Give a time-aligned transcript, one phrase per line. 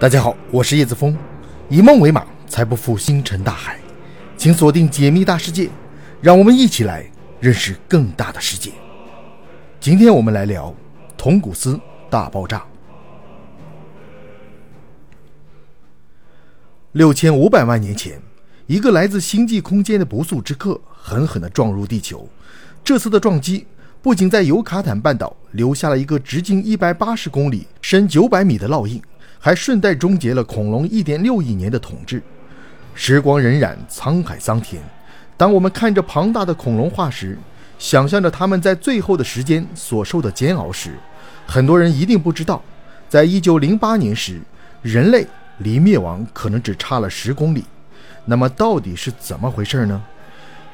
[0.00, 1.18] 大家好，我是叶子峰，
[1.68, 3.80] 以梦为马，才不负星辰大海。
[4.36, 5.68] 请锁定解密大世界，
[6.20, 7.04] 让我们一起来
[7.40, 8.70] 认识更大的世界。
[9.80, 10.72] 今天我们来聊
[11.16, 12.64] 铜古斯大爆炸。
[16.92, 18.22] 六千五百万年前，
[18.68, 22.28] 一个来自星际空间的不速之客狠狠地撞入地球。
[22.84, 23.66] 这次的撞击
[24.00, 29.02] 不仅在尤卡坦半岛留下了一个直径一百八十公里、深九百米的烙印。
[29.38, 32.22] 还顺带终结了恐龙一点六亿年的统治。
[32.94, 34.82] 时光荏苒，沧海桑田。
[35.36, 37.38] 当我们看着庞大的恐龙化石，
[37.78, 40.96] 想象着他们在最后的时间所受的煎熬时，
[41.46, 42.60] 很多人一定不知道，
[43.08, 44.40] 在一九零八年时，
[44.82, 45.24] 人类
[45.58, 47.64] 离灭亡可能只差了十公里。
[48.24, 50.02] 那么到底是怎么回事呢？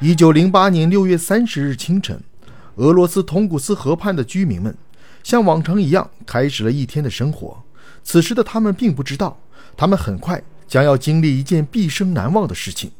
[0.00, 2.18] 一九零八年六月三十日清晨，
[2.76, 4.74] 俄罗斯通古斯河畔的居民们
[5.22, 7.62] 像往常一样开始了一天的生活。
[8.04, 9.36] 此时的他们并不知道，
[9.76, 12.92] 他们很快将要经历一件毕生难忘的事情。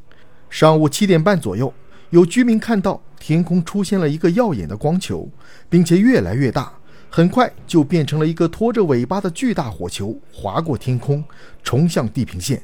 [0.48, 1.72] 上午七点半左右，
[2.10, 5.28] 有居民看到天空出现了一个耀眼的光球，
[5.68, 6.72] 并且越来越大，
[7.10, 11.22] 很快就变成了一个拖着尾巴的巨大火球，划过天空，
[11.62, 12.60] 冲向地平线。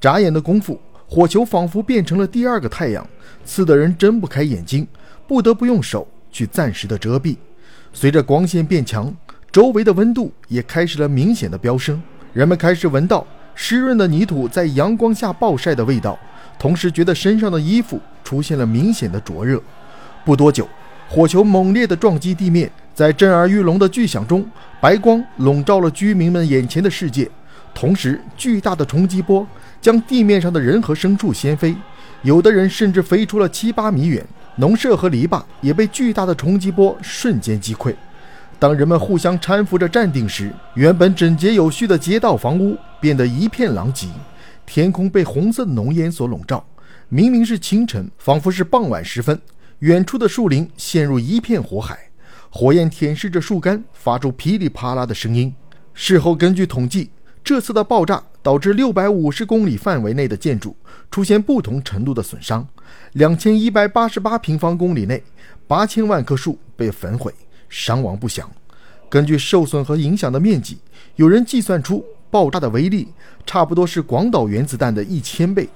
[0.00, 3.06] 眨眼的功夫，火球仿佛变成了第二个太阳，
[3.44, 4.86] 刺得人睁不开眼睛，
[5.26, 7.36] 不得不用手去暂时的遮蔽。
[7.92, 9.14] 随着光线变强。
[9.52, 16.18] 周围的温度也开始了明显的飙升，人们开始闻到湿润的泥土在阳光下暴晒的味道，
[16.58, 19.62] 同时觉得身上的衣服出现了明显的灼热。
[20.24, 20.66] 不多久，
[21.06, 24.42] 火球猛烈地撞击地面，在震耳欲聋的巨响中，
[24.80, 27.30] 白光笼罩了居民们眼前的世界。
[27.74, 29.46] 同时，巨大的冲击波
[29.82, 31.76] 将地面上的人和牲畜掀飞，
[32.22, 34.24] 有的人甚至飞出了七八米远。
[34.56, 37.94] 农舍和篱笆也被巨大的冲击波瞬间击溃。
[38.62, 44.06] 当人们互相搀扶着站定时，原本整洁有序的街道房屋变得一片狼藉。
[44.64, 46.64] 天空被红色的浓烟所笼罩，
[47.08, 49.36] 明明是清晨，仿佛是傍晚时分。
[49.80, 51.98] 远处的树林陷入一片火海，
[52.50, 55.52] 火焰舔舐着树干，发出噼里啪啦的声音。
[55.92, 57.10] 事后根据统计，
[57.42, 60.76] 这次的爆炸导致六百五十公里范围内的建筑
[61.10, 62.64] 出现不同程度的损伤，
[63.14, 65.20] 两千一百八十八平方公里内，
[65.66, 67.34] 八千万棵树被焚毁。
[67.74, 68.50] 伤亡不详，
[69.12, 70.78] 根据受损和影响的面积，
[71.16, 73.06] 有人计算出爆炸的威力
[73.44, 75.68] 差不多是广岛原子弹的一千倍。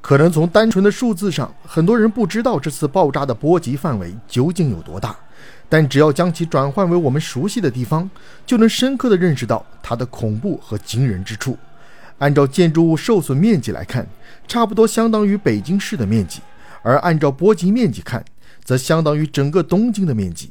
[0.00, 5.14] 可能从单纯的数字上，很多人不知道这次爆炸的波及范围究竟有多大，
[5.68, 8.10] 但只要将其转换为我们熟悉的地方，
[8.46, 11.58] 就能深刻地认识到它的恐怖和惊人之处。
[12.16, 14.06] 按照建筑物受损面积来看，
[14.46, 16.40] 差不多相当于北京市的面积；
[16.82, 18.24] 而按照波及面积看，
[18.64, 20.50] 则相当于整个东京的面积。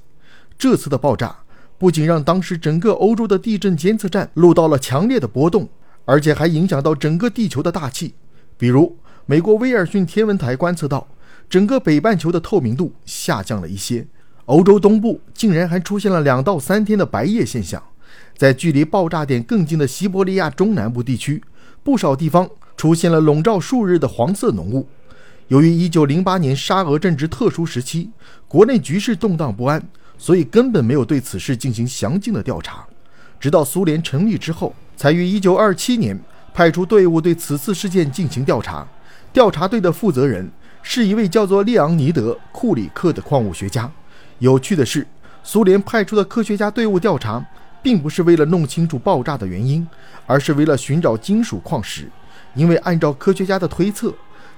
[0.55, 1.35] 这次的爆炸
[1.79, 5.69] 不仅让当时整个欧洲的地震监测站录到了强烈的波动，
[6.05, 8.15] 而且还影响到整个地球的大气。
[8.57, 11.07] 比如，美国威尔逊天文台观测到，
[11.47, 14.07] 整个北半球的透明度下降了一些，
[14.45, 17.81] 欧洲东部竟然还出现了两到三天的白夜现象。
[18.35, 21.43] 在距离爆炸点更近的西伯利亚中南部地区，
[21.83, 24.87] 不少地方出现了笼罩数日的黄色浓雾。
[25.49, 28.09] 由于1908年沙俄正值特殊时期，
[28.47, 29.87] 国内局势动荡不安。
[30.17, 32.85] 所以根本没有对此事进行详尽的调查，
[33.39, 36.19] 直到苏联成立之后，才于1927年
[36.53, 38.87] 派出队伍对此次事件进行调查。
[39.31, 40.49] 调查队的负责人
[40.81, 43.91] 是一位叫做列昂尼德·库里克的矿物学家。
[44.39, 45.05] 有趣的是，
[45.43, 47.45] 苏联派出的科学家队伍调查，
[47.83, 49.87] 并不是为了弄清楚爆炸的原因，
[50.25, 52.09] 而是为了寻找金属矿石。
[52.55, 54.11] 因为按照科学家的推测，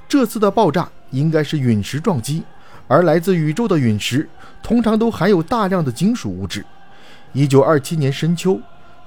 [0.08, 2.44] 这次的爆炸应该是陨石撞击。
[2.90, 4.28] 而来自宇宙的陨石
[4.64, 6.66] 通常都含有大量的金属物质。
[7.34, 8.60] 一九二七年深秋，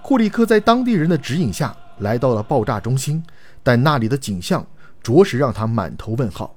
[0.02, 3.20] 库里克在当地人的指引下来到了爆炸中心，
[3.60, 4.64] 但那里的景象
[5.02, 6.54] 着实让他满头问号。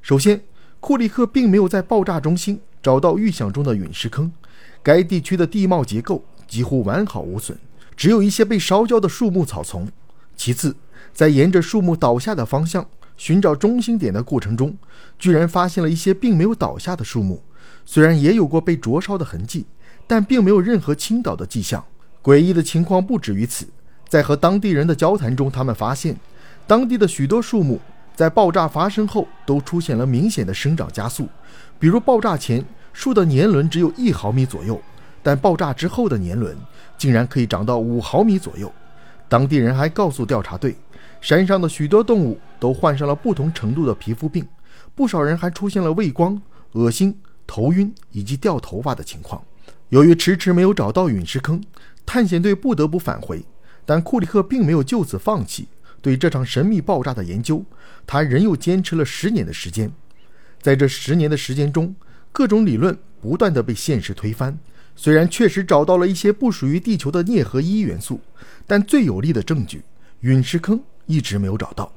[0.00, 0.40] 首先，
[0.80, 4.32] 库里克并没有在爆炸中心找到预想中的陨石坑，
[4.82, 7.58] 该地区的地貌结构几乎完好无损，
[7.94, 9.86] 只有一些被烧焦的树木草丛。
[10.34, 10.74] 其次，
[11.12, 12.86] 在沿着树木倒下的方向。
[13.16, 14.76] 寻找中心点的过程中，
[15.18, 17.42] 居然发现了一些并没有倒下的树木，
[17.84, 19.66] 虽然也有过被灼烧的痕迹，
[20.06, 21.84] 但并没有任何倾倒的迹象。
[22.22, 23.66] 诡异的情况不止于此，
[24.08, 26.16] 在和当地人的交谈中，他们发现，
[26.66, 27.80] 当地的许多树木
[28.14, 31.28] 在爆炸发生后都出现了明显的生长加速。
[31.78, 34.80] 比如，爆炸前树的年轮只有一毫米左右，
[35.22, 36.56] 但爆炸之后的年轮
[36.96, 38.72] 竟然可以长到五毫米左右。
[39.32, 40.76] 当地人还告诉调查队。
[41.22, 44.46] 山上的许多动物都患上了不同程度的皮肤病，
[44.94, 46.38] 不少人还出现了畏光、
[46.72, 49.42] 恶心、头晕以及掉头发的情况。
[49.88, 51.64] 由于迟迟没有找到陨石坑，
[52.04, 53.42] 探险队不得不返回。
[53.86, 55.66] 但库里克并没有就此放弃
[56.02, 57.64] 对这场神秘爆炸的研究，
[58.06, 59.90] 他仍又坚持了十年的时间。
[60.60, 61.94] 在这十年的时间中，
[62.32, 64.58] 各种理论不断的被现实推翻。
[64.94, 68.20] 虽然确实找到了一些不属于地球的镍和铱元素，
[68.66, 69.82] 但最有力的证据——
[70.20, 71.92] 陨石坑一直没有找到。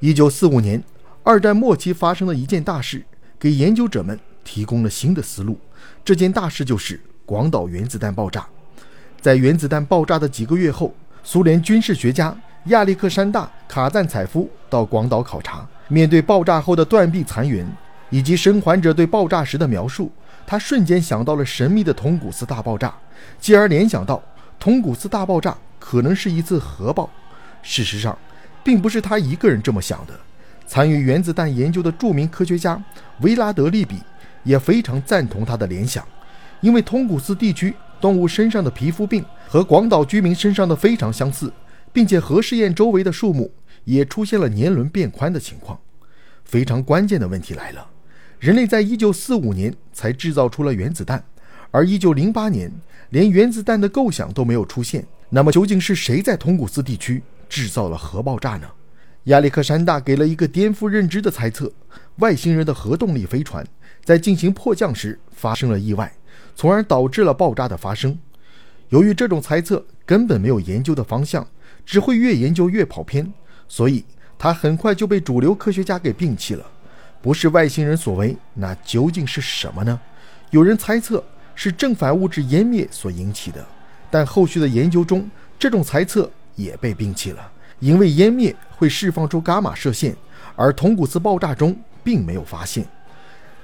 [0.00, 0.82] 一九四五年，
[1.22, 3.04] 二战末期发生的一件大事，
[3.38, 5.58] 给研究者们提供了新的思路。
[6.04, 8.46] 这件大事就是广岛原子弹爆炸。
[9.20, 15.66] 在原子弹爆炸的几个月后，苏联军事学家亚历克山大·卡赞采夫到广岛考察。
[15.88, 17.66] 面对爆炸后的断壁残垣，
[18.10, 20.10] 以及生还者对爆炸时的描述，
[20.46, 22.94] 他瞬间想到了神秘的通古斯大爆炸，
[23.40, 24.22] 继而联想到
[24.58, 27.10] 通古斯大爆炸可能是一次核爆。
[27.62, 28.16] 事实上，
[28.62, 30.14] 并不是他一个人这么想的。
[30.66, 32.82] 参与原子弹研究的著名科学家
[33.20, 34.00] 维拉德利比
[34.42, 36.06] 也非常赞同他的联想，
[36.60, 37.74] 因为通古斯地区。
[38.00, 41.50] 动物身上的皮肤病和广岛居民身上的非常相似，
[41.90, 43.50] 并且核试验周围的树木
[43.84, 45.78] 也出现了年轮变宽的情况。
[46.44, 47.86] 非常关键的问题来了：
[48.38, 51.24] 人类在一九四五年才制造出了原子弹，
[51.70, 52.70] 而一九零八年
[53.10, 55.06] 连原子弹的构想都没有出现。
[55.30, 58.66] 那么究竟是谁在通古斯地区制造了核爆炸呢？
[59.24, 61.72] 亚历克山大给了一个颠覆认知的猜测：
[62.16, 63.66] 外星人的核动力飞船
[64.04, 66.12] 在进行迫降时发生了意外。
[66.56, 68.16] 从而导致了爆炸的发生。
[68.90, 71.44] 由于这种猜测根本没有研究的方向，
[71.84, 73.32] 只会越研究越跑偏，
[73.66, 74.04] 所以
[74.38, 76.64] 他很快就被主流科学家给摒弃了。
[77.24, 79.98] 不是外星人所为，那究竟是什么呢？
[80.50, 81.24] 有人猜测
[81.54, 83.66] 是正反物质湮灭所引起的，
[84.10, 85.26] 但后续的研究中，
[85.58, 87.50] 这种猜测也被摒弃了，
[87.80, 90.14] 因为湮灭会释放出伽马射线，
[90.54, 92.86] 而铜古斯爆炸中并没有发现。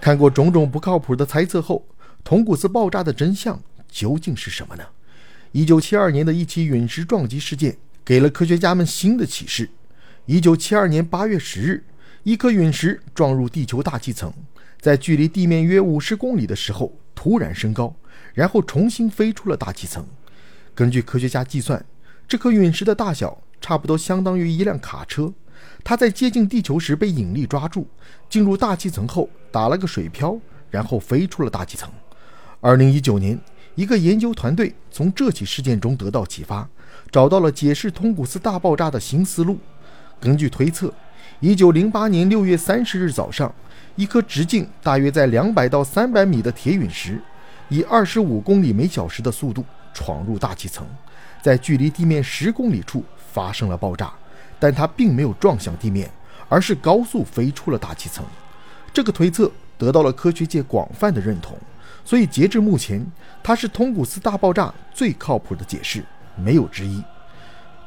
[0.01, 1.85] 看过种种不靠谱的猜测后。
[2.25, 3.61] 铜古斯爆炸的真相
[3.91, 4.85] 究竟是什么呢？
[5.53, 7.77] 一九七二年的一起陨石撞击事件
[8.07, 9.69] 给了科学家们新的启示。
[10.25, 11.85] 一九七二年八月十日，
[12.23, 14.31] 一颗陨石撞入地球大气层，
[14.79, 17.95] 在距离地面约五十公里的时候突然升高，
[18.35, 20.07] 然后重新飞出了大气层。
[20.75, 21.83] 根据科学家计算，
[22.29, 25.33] 这颗陨石的大小差不多相当于一辆卡车。
[25.83, 27.87] 它在接近地球时被引力抓住，
[28.29, 30.39] 进入大气层后打了个水漂，
[30.71, 31.91] 然后飞出了大气层。
[32.61, 33.39] 二零一九年，
[33.75, 36.69] 一个研究团队从这起事件中得到启发，
[37.11, 39.59] 找到了解释通古斯大爆炸的新思路。
[40.21, 40.93] 根据推测，
[41.39, 43.55] 一九零八年六月三十日早上，
[43.95, 47.21] 一颗直径大约在两百到三百米的铁陨石，
[47.69, 50.87] 以二十五公里每小时的速度闯入大气层，
[51.41, 54.13] 在距离地面十公里处发生了爆炸。
[54.59, 56.11] 但它并没有撞向地面，
[56.47, 58.23] 而是高速飞出了大气层。
[58.93, 61.57] 这个推测得到了科学界广泛的认同。
[62.05, 63.07] 所以，截至目前，
[63.43, 66.05] 它是通古斯大爆炸最靠谱的解释，
[66.37, 67.03] 没有之一。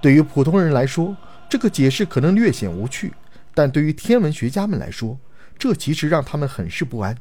[0.02, 1.16] 对于普通人来说，
[1.48, 3.14] 这个解释可能略显无趣，
[3.54, 5.20] 但对于天文学家们来说，
[5.58, 7.16] 这其实让他们很是不安。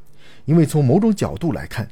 [0.45, 1.89] 因为从某种角度来看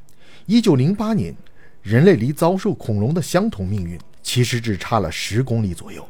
[0.49, 1.35] ，1908年，
[1.83, 6.07] 人类离遭受恐龙的相同命运，其实只差了十公里左右。